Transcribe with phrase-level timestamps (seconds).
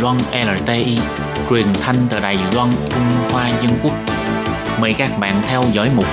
[0.00, 0.98] Loan LTI,
[1.50, 3.92] truyền thanh từ Đài Loan, Trung Hoa Dân Quốc.
[4.80, 6.04] Mời các bạn theo dõi mục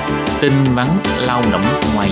[0.41, 0.87] tin vắn
[1.27, 1.61] lao động
[1.95, 2.09] ngoài.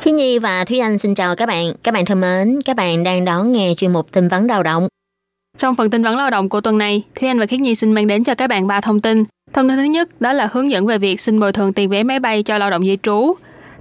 [0.00, 1.72] Khi Nhi và Thúy Anh xin chào các bạn.
[1.82, 4.88] Các bạn thân mến, các bạn đang đón nghe chuyên mục tin vắn lao động.
[5.58, 7.92] Trong phần tin vắn lao động của tuần này, Thúy Anh và Khiết Nhi xin
[7.92, 9.24] mang đến cho các bạn ba thông tin.
[9.52, 12.02] Thông tin thứ nhất đó là hướng dẫn về việc xin bồi thường tiền vé
[12.02, 13.34] máy bay cho lao động di trú.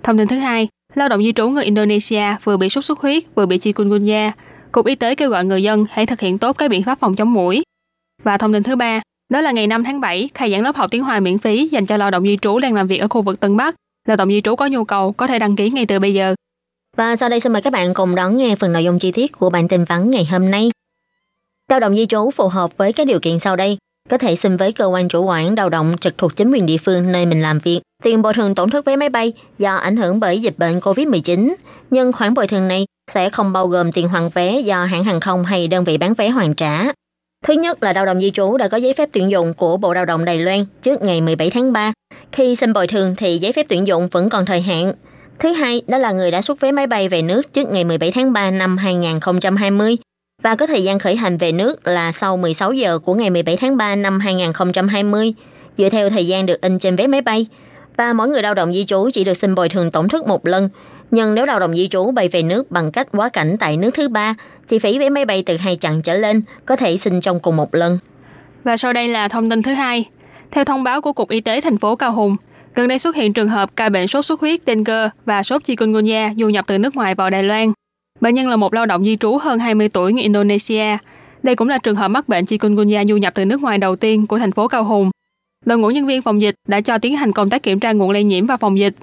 [0.03, 3.23] Thông tin thứ hai, lao động di trú người Indonesia vừa bị sốt xuất huyết,
[3.35, 4.31] vừa bị chikungunya.
[4.71, 7.15] Cục Y tế kêu gọi người dân hãy thực hiện tốt các biện pháp phòng
[7.15, 7.63] chống mũi.
[8.23, 10.91] Và thông tin thứ ba, đó là ngày 5 tháng 7, khai giảng lớp học
[10.91, 13.21] tiếng Hoa miễn phí dành cho lao động di trú đang làm việc ở khu
[13.21, 13.75] vực Tân Bắc.
[14.07, 16.35] Lao động di trú có nhu cầu có thể đăng ký ngay từ bây giờ.
[16.97, 19.31] Và sau đây xin mời các bạn cùng đón nghe phần nội dung chi tiết
[19.31, 20.71] của bản tin vắn ngày hôm nay.
[21.69, 23.77] Lao động di trú phù hợp với các điều kiện sau đây
[24.09, 26.77] có thể xin với cơ quan chủ quản lao động trực thuộc chính quyền địa
[26.77, 29.97] phương nơi mình làm việc tiền bồi thường tổn thất vé máy bay do ảnh
[29.97, 31.55] hưởng bởi dịch bệnh COVID-19.
[31.89, 35.19] Nhưng khoản bồi thường này sẽ không bao gồm tiền hoàn vé do hãng hàng
[35.19, 36.83] không hay đơn vị bán vé hoàn trả.
[37.45, 39.93] Thứ nhất là lao động di trú đã có giấy phép tuyển dụng của Bộ
[39.93, 41.93] Lao động Đài Loan trước ngày 17 tháng 3.
[42.31, 44.93] Khi xin bồi thường thì giấy phép tuyển dụng vẫn còn thời hạn.
[45.39, 48.11] Thứ hai, đó là người đã xuất vé máy bay về nước trước ngày 17
[48.11, 49.95] tháng 3 năm 2020
[50.43, 53.57] và có thời gian khởi hành về nước là sau 16 giờ của ngày 17
[53.57, 55.33] tháng 3 năm 2020,
[55.77, 57.47] dựa theo thời gian được in trên vé máy bay.
[57.95, 60.45] Và mỗi người lao động di trú chỉ được xin bồi thường tổng thức một
[60.45, 60.69] lần,
[61.11, 63.89] nhưng nếu lao động di trú bay về nước bằng cách quá cảnh tại nước
[63.93, 64.35] thứ ba,
[64.67, 67.55] chi phí vé máy bay từ hai chặng trở lên có thể xin trong cùng
[67.55, 67.99] một lần.
[68.63, 70.05] Và sau đây là thông tin thứ hai.
[70.51, 72.35] Theo thông báo của Cục Y tế thành phố Cao Hùng,
[72.75, 76.33] gần đây xuất hiện trường hợp ca bệnh sốt xuất huyết dengue và sốt chikungunya
[76.37, 77.73] du nhập từ nước ngoài vào Đài Loan.
[78.21, 80.97] Bệnh nhân là một lao động di trú hơn 20 tuổi người Indonesia.
[81.43, 84.27] Đây cũng là trường hợp mắc bệnh chikungunya du nhập từ nước ngoài đầu tiên
[84.27, 85.11] của thành phố Cao Hùng.
[85.65, 88.11] Đội ngũ nhân viên phòng dịch đã cho tiến hành công tác kiểm tra nguồn
[88.11, 88.93] lây nhiễm và phòng dịch.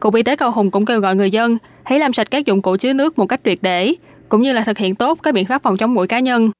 [0.00, 2.62] Cục Y tế Cao Hùng cũng kêu gọi người dân hãy làm sạch các dụng
[2.62, 3.94] cụ chứa nước một cách triệt để,
[4.28, 6.50] cũng như là thực hiện tốt các biện pháp phòng chống mũi cá nhân.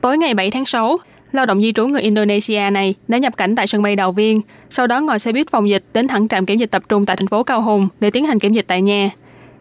[0.00, 0.96] Tối ngày 7 tháng 6,
[1.32, 4.40] lao động di trú người Indonesia này đã nhập cảnh tại sân bay Đào Viên,
[4.70, 7.16] sau đó ngồi xe buýt phòng dịch đến thẳng trạm kiểm dịch tập trung tại
[7.16, 9.10] thành phố Cao Hùng để tiến hành kiểm dịch tại nhà.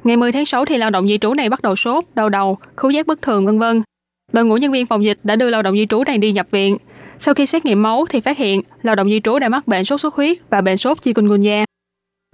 [0.04, 2.58] Ngày 10 tháng 6 thì lao động di trú này bắt đầu sốt, đau đầu,
[2.78, 3.82] khứu giác bất thường vân vân.
[4.34, 6.48] Đội ngũ nhân viên phòng dịch đã đưa lao động di trú này đi nhập
[6.52, 6.78] viện.
[7.20, 9.86] Sau khi xét nghiệm máu thì phát hiện lao động di trú đã mắc bệnh
[9.86, 11.66] sốt xuất huyết và bệnh sốt chikungunya.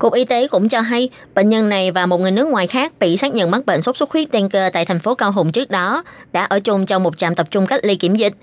[0.01, 2.93] Cục Y tế cũng cho hay bệnh nhân này và một người nước ngoài khác
[2.99, 5.69] bị xác nhận mắc bệnh sốt xuất huyết dengue tại thành phố Cao Hùng trước
[5.69, 8.33] đó đã ở chung trong một trạm tập trung cách ly kiểm dịch.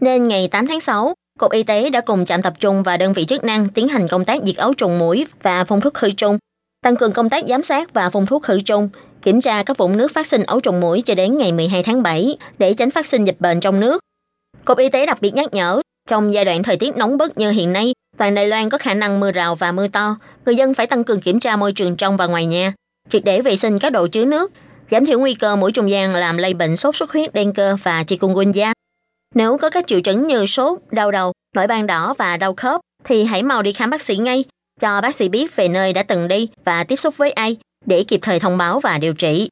[0.00, 3.12] Nên ngày 8 tháng 6, Cục Y tế đã cùng trạm tập trung và đơn
[3.12, 6.10] vị chức năng tiến hành công tác diệt ấu trùng mũi và phun thuốc khử
[6.10, 6.38] trùng
[6.84, 8.88] tăng cường công tác giám sát và phun thuốc khử trùng,
[9.22, 12.02] kiểm tra các vùng nước phát sinh ấu trùng mũi cho đến ngày 12 tháng
[12.02, 14.00] 7 để tránh phát sinh dịch bệnh trong nước.
[14.64, 17.50] Cục Y tế đặc biệt nhắc nhở, trong giai đoạn thời tiết nóng bức như
[17.50, 20.74] hiện nay, toàn Đài Loan có khả năng mưa rào và mưa to, người dân
[20.74, 22.72] phải tăng cường kiểm tra môi trường trong và ngoài nhà,
[23.08, 24.52] triệt để vệ sinh các đồ chứa nước,
[24.88, 28.04] giảm thiểu nguy cơ mũi trùng giang làm lây bệnh sốt xuất huyết dengue và
[28.04, 28.72] chikungunya.
[29.34, 32.80] Nếu có các triệu chứng như sốt, đau đầu, nổi ban đỏ và đau khớp
[33.04, 34.44] thì hãy mau đi khám bác sĩ ngay
[34.80, 38.04] cho bác sĩ biết về nơi đã từng đi và tiếp xúc với ai để
[38.08, 39.48] kịp thời thông báo và điều trị.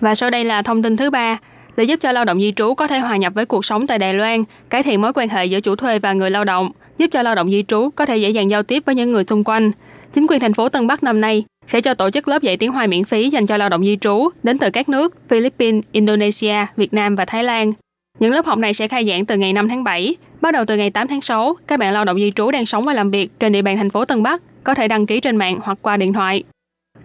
[0.00, 1.38] Và sau đây là thông tin thứ ba.
[1.76, 3.98] Để giúp cho lao động di trú có thể hòa nhập với cuộc sống tại
[3.98, 7.06] Đài Loan, cải thiện mối quan hệ giữa chủ thuê và người lao động, giúp
[7.12, 9.44] cho lao động di trú có thể dễ dàng giao tiếp với những người xung
[9.44, 9.70] quanh.
[10.12, 12.72] Chính quyền thành phố Tân Bắc năm nay sẽ cho tổ chức lớp dạy tiếng
[12.72, 16.66] Hoa miễn phí dành cho lao động di trú đến từ các nước Philippines, Indonesia,
[16.76, 17.72] Việt Nam và Thái Lan.
[18.20, 20.16] Những lớp học này sẽ khai giảng từ ngày 5 tháng 7.
[20.40, 22.84] Bắt đầu từ ngày 8 tháng 6, các bạn lao động di trú đang sống
[22.84, 25.36] và làm việc trên địa bàn thành phố Tân Bắc có thể đăng ký trên
[25.36, 26.42] mạng hoặc qua điện thoại.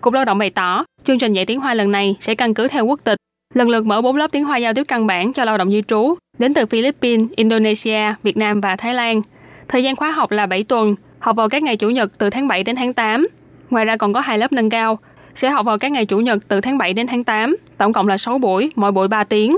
[0.02, 2.68] Cục Lao động bày tỏ, chương trình dạy tiếng Hoa lần này sẽ căn cứ
[2.68, 3.18] theo quốc tịch,
[3.54, 5.82] lần lượt mở 4 lớp tiếng Hoa giao tiếp căn bản cho lao động di
[5.88, 9.22] trú đến từ Philippines, Indonesia, Việt Nam và Thái Lan.
[9.68, 12.48] Thời gian khóa học là 7 tuần, học vào các ngày chủ nhật từ tháng
[12.48, 13.28] 7 đến tháng 8.
[13.70, 15.00] Ngoài ra còn có hai lớp nâng cao,
[15.36, 18.08] sẽ học vào các ngày chủ nhật từ tháng 7 đến tháng 8, tổng cộng
[18.08, 19.58] là 6 buổi, mỗi buổi 3 tiếng.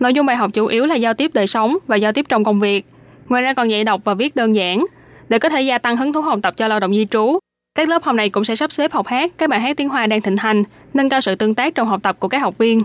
[0.00, 2.44] Nội dung bài học chủ yếu là giao tiếp đời sống và giao tiếp trong
[2.44, 2.84] công việc.
[3.28, 4.86] Ngoài ra còn dạy đọc và viết đơn giản.
[5.28, 7.38] Để có thể gia tăng hứng thú học tập cho lao động di trú,
[7.74, 10.06] các lớp học này cũng sẽ sắp xếp học hát các bài hát tiếng Hoa
[10.06, 10.64] đang thịnh hành,
[10.94, 12.82] nâng cao sự tương tác trong học tập của các học viên.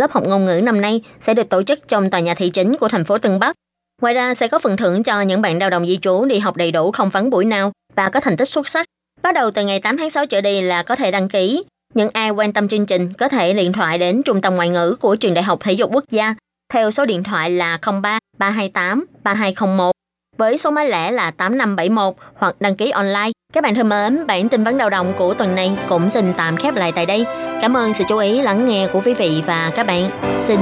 [0.00, 2.76] Lớp học ngôn ngữ năm nay sẽ được tổ chức trong tòa nhà thị chính
[2.76, 3.54] của thành phố Tân Bắc.
[4.02, 6.56] Ngoài ra sẽ có phần thưởng cho những bạn lao động di trú đi học
[6.56, 8.86] đầy đủ không vắng buổi nào và có thành tích xuất sắc.
[9.22, 11.62] Bắt đầu từ ngày 8 tháng 6 trở đi là có thể đăng ký.
[11.94, 14.96] Những ai quan tâm chương trình có thể điện thoại đến Trung tâm Ngoại ngữ
[15.00, 16.34] của Trường Đại học Thể dục Quốc gia
[16.72, 19.92] theo số điện thoại là 03 328 3201
[20.38, 23.30] với số máy lẻ là 8571 hoặc đăng ký online.
[23.52, 26.56] Các bạn thân mến, bản tin vấn đầu động của tuần này cũng xin tạm
[26.56, 27.24] khép lại tại đây.
[27.62, 30.10] Cảm ơn sự chú ý lắng nghe của quý vị và các bạn.
[30.40, 30.58] Xin